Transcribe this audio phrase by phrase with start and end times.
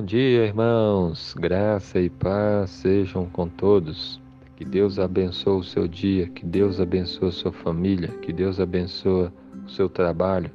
[0.00, 1.34] Bom dia, irmãos.
[1.38, 4.18] Graça e paz sejam com todos.
[4.56, 9.30] Que Deus abençoe o seu dia, que Deus abençoe a sua família, que Deus abençoe
[9.62, 10.50] o seu trabalho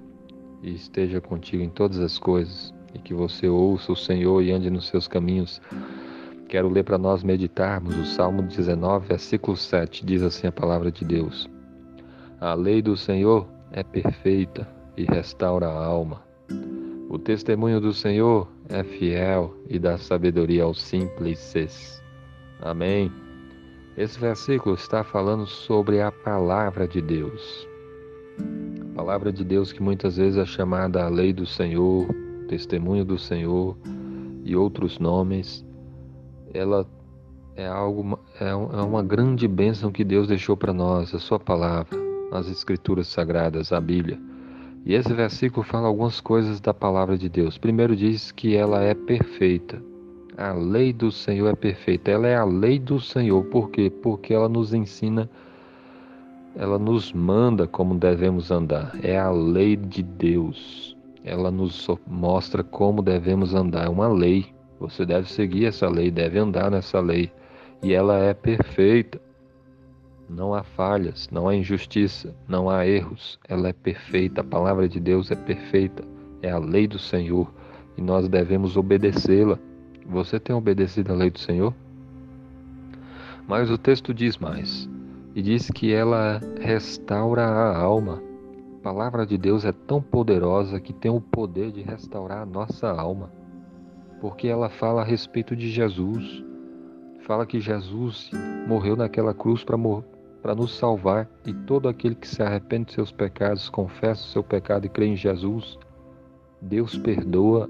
[0.63, 4.71] e esteja contigo em todas as coisas e que você ouça o Senhor e ande
[4.71, 5.61] nos seus caminhos.
[6.49, 10.03] Quero ler para nós meditarmos o Salmo 19, versículo 7.
[10.03, 11.47] Diz assim a palavra de Deus:
[12.41, 16.24] A lei do Senhor é perfeita e restaura a alma.
[17.09, 22.01] O testemunho do Senhor é fiel e dá sabedoria aos simples.
[22.61, 23.11] Amém.
[23.95, 27.67] Esse versículo está falando sobre a palavra de Deus.
[28.91, 32.07] A palavra de Deus que muitas vezes é chamada a lei do Senhor,
[32.47, 33.77] testemunho do Senhor
[34.43, 35.63] e outros nomes.
[36.53, 36.87] Ela
[37.55, 41.97] é algo é, é uma grande bênção que Deus deixou para nós, a sua palavra,
[42.31, 44.19] as escrituras sagradas, a Bíblia.
[44.85, 47.57] E esse versículo fala algumas coisas da palavra de Deus.
[47.57, 49.81] Primeiro diz que ela é perfeita.
[50.37, 52.11] A lei do Senhor é perfeita.
[52.11, 53.43] Ela é a lei do Senhor.
[53.45, 53.89] Por quê?
[53.89, 55.27] Porque ela nos ensina,
[56.55, 58.95] ela nos manda como devemos andar.
[59.01, 60.95] É a lei de Deus.
[61.23, 63.87] Ela nos mostra como devemos andar.
[63.87, 64.45] É uma lei.
[64.79, 67.31] Você deve seguir essa lei, deve andar nessa lei.
[67.81, 69.19] E ela é perfeita.
[70.29, 73.39] Não há falhas, não há injustiça, não há erros.
[73.47, 76.03] Ela é perfeita, a palavra de Deus é perfeita,
[76.41, 77.51] é a lei do Senhor
[77.97, 79.57] e nós devemos obedecê-la.
[80.05, 81.73] Você tem obedecido a lei do Senhor?
[83.47, 84.89] Mas o texto diz mais
[85.35, 88.21] e diz que ela restaura a alma.
[88.79, 92.89] A palavra de Deus é tão poderosa que tem o poder de restaurar a nossa
[92.89, 93.31] alma,
[94.21, 96.43] porque ela fala a respeito de Jesus.
[97.21, 98.29] Fala que Jesus
[98.67, 99.77] morreu naquela cruz para
[100.45, 104.43] para nos salvar, e todo aquele que se arrepende de seus pecados, confessa o seu
[104.43, 105.75] pecado e crê em Jesus,
[106.61, 107.67] Deus perdoa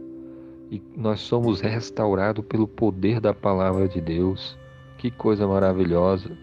[0.70, 4.60] e nós somos restaurados pelo poder da palavra de Deus.
[4.98, 6.38] Que coisa maravilhosa!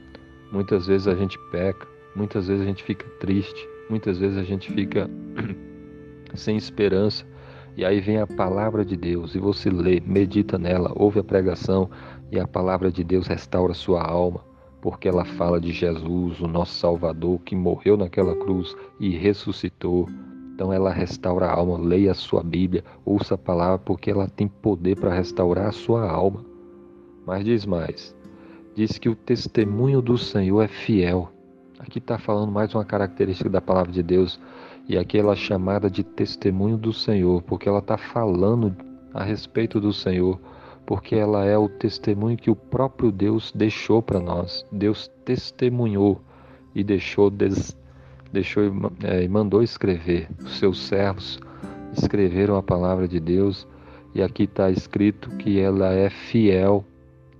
[0.50, 4.72] Muitas vezes a gente peca, muitas vezes a gente fica triste, muitas vezes a gente
[4.72, 5.10] fica
[6.34, 7.26] sem esperança.
[7.76, 11.90] E aí vem a palavra de Deus e você lê, medita nela, ouve a pregação
[12.30, 14.50] e a palavra de Deus restaura sua alma
[14.82, 20.08] porque ela fala de Jesus, o nosso Salvador, que morreu naquela cruz e ressuscitou.
[20.52, 21.78] Então ela restaura a alma.
[21.78, 26.10] Leia a sua Bíblia, ouça a palavra, porque ela tem poder para restaurar a sua
[26.10, 26.44] alma.
[27.24, 28.12] Mas diz mais:
[28.74, 31.30] diz que o testemunho do Senhor é fiel.
[31.78, 34.40] Aqui está falando mais uma característica da palavra de Deus,
[34.88, 38.74] e aqui ela é chamada de testemunho do Senhor, porque ela está falando
[39.14, 40.40] a respeito do Senhor
[40.86, 44.64] porque ela é o testemunho que o próprio Deus deixou para nós.
[44.70, 46.20] Deus testemunhou
[46.74, 47.76] e deixou, des,
[48.32, 48.64] deixou
[49.04, 50.28] é, e mandou escrever.
[50.40, 51.40] Os seus servos
[51.92, 53.66] escreveram a palavra de Deus
[54.14, 56.84] e aqui está escrito que ela é fiel.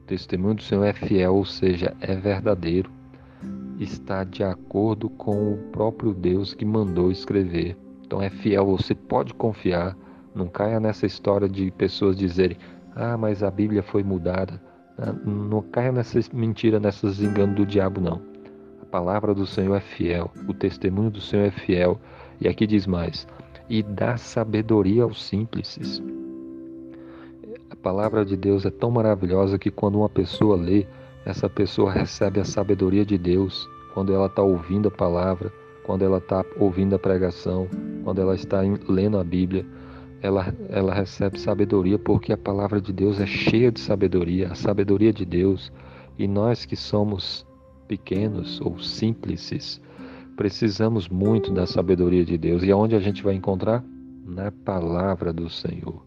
[0.02, 2.90] O testemunho do Senhor é fiel, ou seja, é verdadeiro.
[3.78, 7.76] Está de acordo com o próprio Deus que mandou escrever.
[8.04, 9.96] Então é fiel, você pode confiar.
[10.34, 12.56] Não caia nessa história de pessoas dizerem:
[12.94, 14.60] ah, mas a Bíblia foi mudada.
[14.98, 18.20] Ah, não caia nessas mentiras, nessas enganos do diabo, não.
[18.80, 21.98] A palavra do Senhor é fiel, o testemunho do Senhor é fiel.
[22.40, 23.26] E aqui diz mais:
[23.68, 26.02] e dá sabedoria aos simples.
[27.70, 30.86] A palavra de Deus é tão maravilhosa que quando uma pessoa lê,
[31.24, 33.66] essa pessoa recebe a sabedoria de Deus.
[33.94, 35.50] Quando ela está ouvindo a palavra,
[35.84, 37.66] quando ela está ouvindo a pregação,
[38.04, 39.64] quando ela está lendo a Bíblia,
[40.22, 45.12] ela, ela recebe sabedoria porque a palavra de Deus é cheia de sabedoria, a sabedoria
[45.12, 45.72] de Deus.
[46.16, 47.44] E nós que somos
[47.88, 49.80] pequenos ou simples,
[50.36, 52.62] precisamos muito da sabedoria de Deus.
[52.62, 53.84] E aonde a gente vai encontrar?
[54.24, 56.00] Na palavra do Senhor.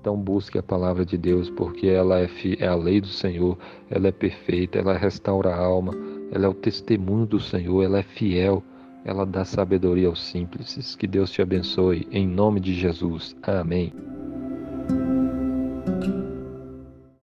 [0.00, 3.58] Então busque a palavra de Deus, porque ela é, é a lei do Senhor,
[3.90, 5.92] ela é perfeita, ela restaura a alma,
[6.30, 8.62] ela é o testemunho do Senhor, ela é fiel
[9.04, 10.94] ela dá sabedoria aos simples.
[10.96, 13.36] Que Deus te abençoe, em nome de Jesus.
[13.42, 13.92] Amém.